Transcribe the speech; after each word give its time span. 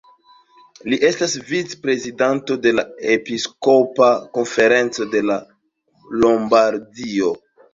Li 0.91 0.97
estas 1.09 1.35
vic-prezidanto 1.49 2.57
de 2.65 2.73
la 2.79 2.85
Episkopa 3.17 4.09
konferenco 4.39 5.09
de 5.15 5.23
Lombardio. 5.37 7.33